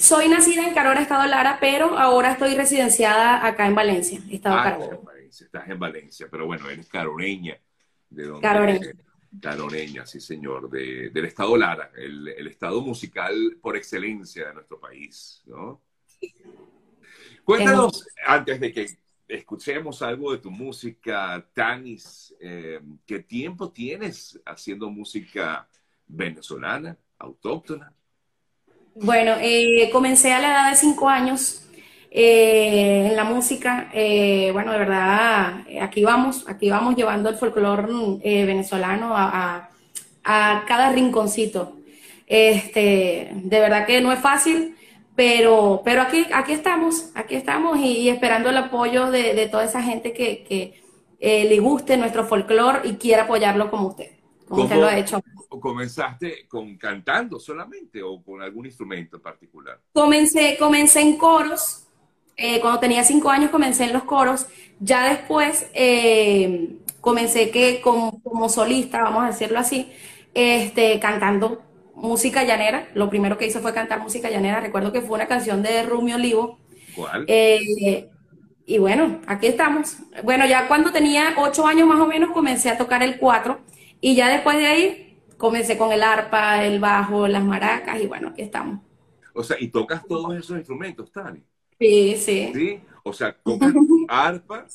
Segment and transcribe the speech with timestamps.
[0.00, 4.62] soy nacida en Carora, Estado Lara, pero ahora estoy residenciada acá en Valencia, Estado Ah,
[4.64, 4.96] Carora.
[4.96, 7.58] en Valencia, estás en Valencia, pero bueno, eres caroreña.
[8.08, 8.40] ¿De dónde?
[8.42, 8.86] Caroreña.
[9.40, 14.80] Caroreña, sí señor, de- del estado Lara, el, el estado musical por excelencia de nuestro
[14.80, 15.80] país, ¿no?
[17.44, 18.86] Cuéntanos, antes de que
[19.28, 25.68] escuchemos algo de tu música, Tanis, eh, ¿qué tiempo tienes haciendo música
[26.06, 27.92] venezolana, autóctona?
[29.02, 31.62] Bueno, eh, comencé a la edad de cinco años
[32.10, 33.90] eh, en la música.
[33.94, 37.88] eh, bueno, de verdad, aquí vamos, aquí vamos llevando el folclore
[38.22, 39.68] eh, venezolano a,
[40.22, 41.76] cada rinconcito.
[42.26, 44.76] Este, de verdad que no es fácil,
[45.16, 49.64] pero, pero aquí, aquí estamos, aquí estamos y, y esperando el apoyo de, de toda
[49.64, 50.80] esa gente que, que
[51.18, 54.10] eh, le guste nuestro folclore y quiera apoyarlo como usted,
[54.56, 54.80] usted ¿Cómo?
[54.80, 55.20] lo ha hecho.
[55.48, 59.80] ¿O ¿Comenzaste con cantando solamente o con algún instrumento en particular?
[59.92, 61.86] Comencé, comencé en coros.
[62.36, 64.46] eh, cuando tenía cinco años comencé en los coros.
[64.78, 69.92] Ya después eh, comencé que como, como solista, vamos a decirlo así,
[70.34, 71.62] este, cantando
[71.94, 72.88] música llanera.
[72.94, 74.60] Lo primero que hice fue cantar música llanera.
[74.60, 76.58] Recuerdo que fue una canción de Rumi Olivo.
[76.92, 77.28] ¿Cuál?
[77.28, 78.10] Eh,
[78.66, 79.96] y bueno, aquí estamos.
[80.22, 83.60] Bueno, ya cuando tenía ocho años más o menos comencé a tocar el cuatro
[84.00, 88.28] y ya después de ahí comencé con el arpa, el bajo, las maracas y bueno,
[88.28, 88.80] aquí estamos.
[89.34, 91.42] O sea, y tocas todos esos instrumentos, Tani.
[91.78, 92.50] Sí, sí.
[92.54, 92.80] ¿Sí?
[93.04, 93.72] O sea, tocas
[94.08, 94.66] arpa,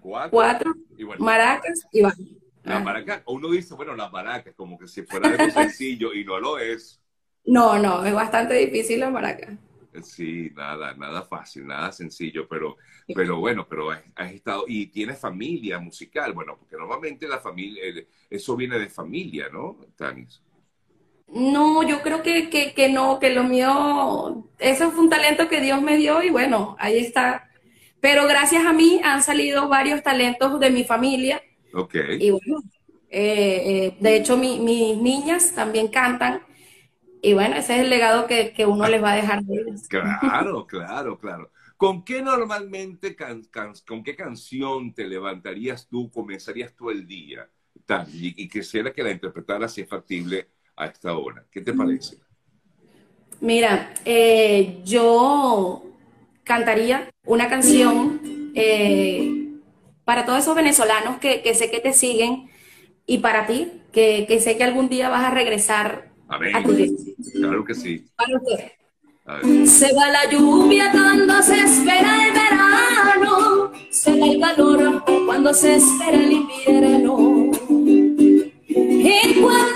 [0.00, 2.16] cuatro, Cuatro, y bueno, maracas y bajo.
[2.64, 2.80] la Ah.
[2.80, 6.58] maraca, uno dice, bueno, la maraca, como que si fuera algo sencillo y no lo
[6.58, 7.00] es.
[7.46, 9.56] No, no, es bastante difícil la maraca.
[10.02, 12.76] Sí, nada, nada fácil, nada sencillo, pero,
[13.12, 17.84] pero bueno, pero has, has estado, y tienes familia musical, bueno, porque normalmente la familia,
[17.84, 20.42] eh, eso viene de familia, ¿no, Tanis?
[21.28, 25.60] No, yo creo que, que, que no, que lo mío, eso fue un talento que
[25.60, 27.48] Dios me dio y bueno, ahí está.
[28.00, 31.94] Pero gracias a mí han salido varios talentos de mi familia Ok.
[32.18, 32.62] y bueno,
[33.10, 36.42] eh, eh, de hecho mi- mis niñas también cantan
[37.24, 39.88] y bueno, ese es el legado que, que uno les va a dejar de ellas.
[39.88, 41.52] Claro, claro, claro.
[41.76, 47.50] ¿Con qué normalmente, can- can- con qué canción te levantarías tú, comenzarías tú el día?
[47.84, 51.46] Tan, y, y quisiera que la interpretaras si es factible a esta hora.
[51.50, 52.18] ¿Qué te parece?
[53.40, 55.82] Mira, eh, yo
[56.44, 58.20] cantaría una canción
[58.54, 59.38] eh,
[60.04, 62.48] para todos esos venezolanos que, que sé que te siguen
[63.06, 66.52] y para ti, que, que sé que algún día vas a regresar Amén.
[67.32, 68.04] Claro que sí.
[68.16, 68.72] Para usted.
[69.66, 75.76] Se va la lluvia cuando se espera el verano, se va el calor cuando se
[75.76, 77.50] espera el invierno.
[78.68, 79.73] Y cuando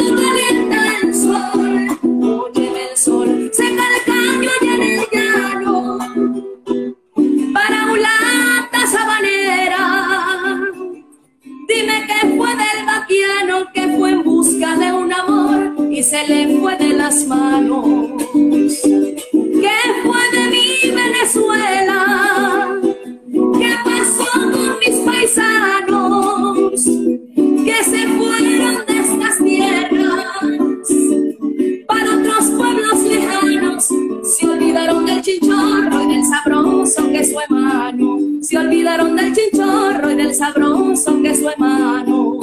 [38.48, 42.40] Se olvidaron del chinchorro y del sabroso que es su hermano.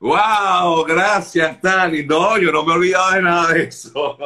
[0.00, 0.84] ¡Wow!
[0.88, 2.04] Gracias, Tani.
[2.04, 4.18] No, yo no me he olvidado de nada de eso.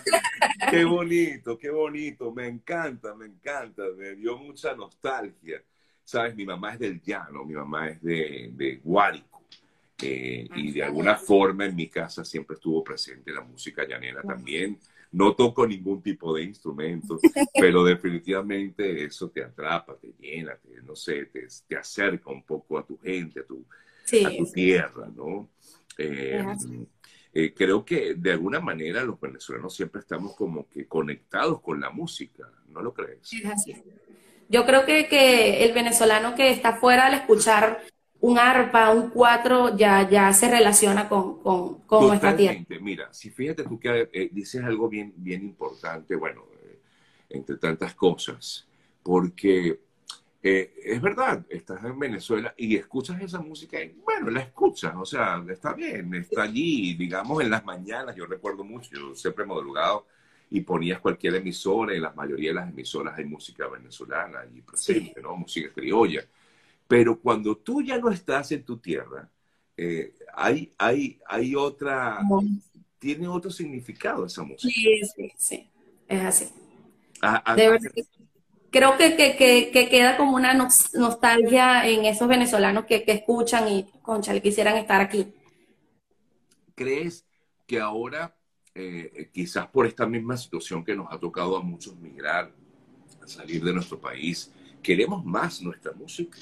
[0.70, 2.30] qué bonito, qué bonito.
[2.30, 3.84] Me encanta, me encanta.
[3.96, 5.62] Me dio mucha nostalgia.
[6.04, 9.44] Sabes, mi mamá es del llano, mi mamá es de, de Guárico.
[10.02, 14.78] Eh, y de alguna forma en mi casa siempre estuvo presente la música llanera también.
[15.16, 17.18] No toco ningún tipo de instrumento,
[17.56, 22.78] pero definitivamente eso te atrapa, te llena, te, no sé, te, te acerca un poco
[22.78, 23.64] a tu gente, a tu,
[24.04, 25.48] Sí, a tu tierra, ¿no?
[25.98, 26.86] Eh, así.
[27.32, 31.90] eh, creo que de alguna manera los venezolanos siempre estamos como que conectados con la
[31.90, 33.32] música, ¿no lo crees?
[33.32, 33.74] es así.
[34.48, 37.82] Yo creo que, que el venezolano que está fuera al escuchar
[38.20, 42.64] un arpa, un cuatro, ya, ya se relaciona con, con, con nuestra tierra.
[42.80, 46.78] Mira, si fíjate tú que eh, dices algo bien, bien importante, bueno, eh,
[47.30, 48.66] entre tantas cosas,
[49.02, 49.80] porque
[50.42, 55.04] eh, es verdad, estás en Venezuela y escuchas esa música y bueno, la escuchas, o
[55.04, 59.46] sea, está bien, está allí, digamos en las mañanas, yo recuerdo mucho, yo siempre he
[59.46, 60.06] madrugado
[60.50, 64.60] y ponías cualquier emisora, y en la mayoría de las emisoras hay música venezolana y
[64.62, 65.36] presente, ¿no?
[65.36, 66.24] Música criolla.
[66.88, 69.28] Pero cuando tú ya no estás en tu tierra,
[69.76, 72.20] eh, hay, hay, hay otra,
[72.98, 74.72] tiene otro significado esa música.
[74.72, 75.70] Sí, sí, sí,
[76.08, 76.48] es así.
[77.22, 77.90] Ah, ah, de verdad
[78.76, 79.16] creo que,
[79.72, 85.32] que, queda como una nostalgia en esos venezolanos que, escuchan y, concha, quisieran estar aquí.
[86.74, 87.24] ¿Crees
[87.66, 88.36] que ahora,
[88.74, 92.52] eh, quizás por esta misma situación que nos ha tocado a muchos migrar,
[93.24, 94.52] salir de nuestro país,
[94.86, 96.38] queremos más nuestra música?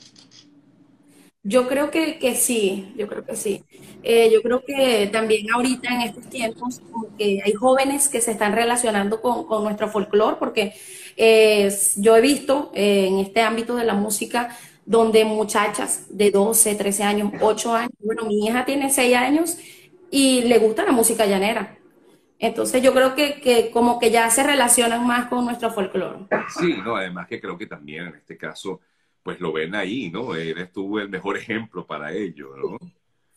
[1.42, 3.64] Yo creo que, sí, yo creo que sí.
[4.02, 6.80] Eh, yo creo que también ahorita en estos tiempos
[7.18, 10.74] que hay jóvenes que se están relacionando con, con nuestro folclore, porque
[11.16, 14.56] eh, yo he visto eh, en este ámbito de la música
[14.86, 19.56] donde muchachas de 12, 13 años, 8 años, bueno, mi hija tiene 6 años
[20.10, 21.78] y le gusta la música llanera.
[22.38, 26.26] Entonces yo creo que, que como que ya se relacionan más con nuestro folclore.
[26.58, 28.80] Sí, no, además que creo que también en este caso
[29.24, 30.36] pues lo ven ahí, ¿no?
[30.36, 32.78] Eres tú el mejor ejemplo para ello, ¿no?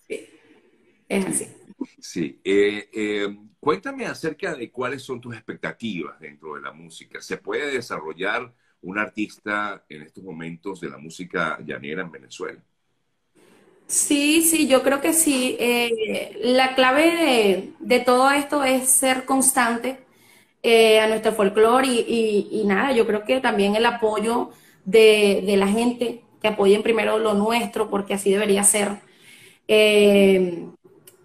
[0.07, 0.27] Sí,
[1.07, 1.47] es así.
[1.99, 2.41] Sí.
[2.43, 7.21] Eh, eh, cuéntame acerca de cuáles son tus expectativas dentro de la música.
[7.21, 12.61] ¿Se puede desarrollar un artista en estos momentos de la música llanera en Venezuela?
[13.87, 15.55] Sí, sí, yo creo que sí.
[15.59, 19.99] Eh, la clave de, todo esto es ser constante
[21.01, 24.51] a nuestro folclore y, nada, yo creo que también el apoyo
[24.85, 28.99] de, la gente, que apoyen primero lo nuestro, porque así debería ser.
[29.67, 30.67] Eh,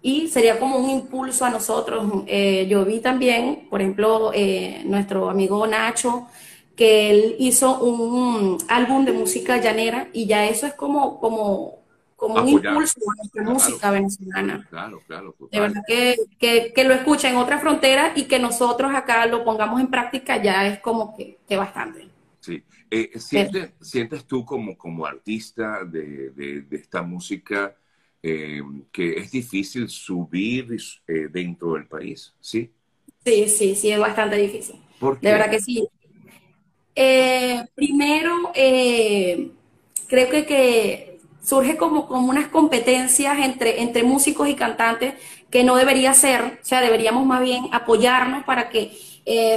[0.01, 2.05] y sería como un impulso a nosotros.
[2.27, 6.27] Eh, yo vi también, por ejemplo, eh, nuestro amigo Nacho,
[6.75, 11.82] que él hizo un álbum de música llanera y ya eso es como, como,
[12.23, 14.65] como un impulso a nuestra música venezolana.
[14.69, 15.35] Claro, claro.
[15.51, 19.43] De verdad que, que, que, lo escucha en otra frontera y que nosotros acá lo
[19.43, 22.07] pongamos en práctica ya es como que, que bastante.
[22.39, 22.63] Sí.
[22.89, 27.75] Eh, ¿sientes, ¿sientes, tú como, como artista de, de, esta música
[28.21, 28.61] eh,
[28.91, 30.77] que es difícil subir
[31.07, 32.33] eh, dentro del país?
[32.39, 32.71] ¿Sí?
[33.25, 34.75] Sí, sí, sí, es bastante difícil.
[35.21, 35.87] De verdad que sí.
[37.75, 41.12] primero, creo que, que
[41.43, 45.15] surge como, como unas competencias entre, entre músicos y cantantes
[45.49, 48.97] que no debería ser, o sea, deberíamos más bien apoyarnos para que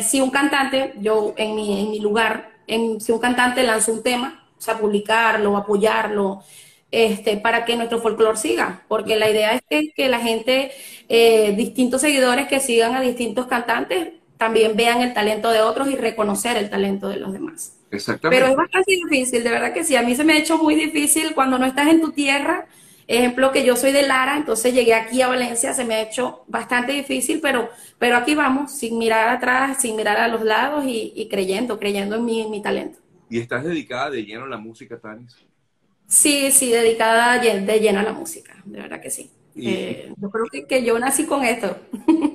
[0.02, 4.46] si un cantante, yo en mi, en mi lugar, si un cantante lanza un tema,
[4.58, 6.42] o sea, publicarlo, apoyarlo,
[6.90, 10.72] este, para que nuestro folclore siga, porque la idea es que, la gente,
[11.08, 15.96] eh, distintos seguidores que sigan a distintos cantantes, también vean el talento de otros y
[15.96, 17.75] reconocer el talento de los demás.
[17.90, 18.40] Exactamente.
[18.40, 19.96] Pero es bastante difícil, de verdad que sí.
[19.96, 22.66] A mí se me ha hecho muy difícil cuando no estás en tu tierra.
[23.08, 26.42] Ejemplo que yo soy de Lara, entonces llegué aquí a Valencia, se me ha hecho
[26.48, 27.68] bastante difícil, pero,
[28.00, 32.24] pero aquí vamos, sin mirar atrás, sin mirar a los lados y, creyendo, creyendo en
[32.24, 32.98] mi, en mi talento.
[33.30, 35.36] ¿Y estás dedicada de lleno a la música, Tanis?
[36.08, 39.30] Sí, sí, dedicada de lleno a la música, de verdad que sí.
[39.56, 41.78] Eh, yo creo que, que yo nací con esto.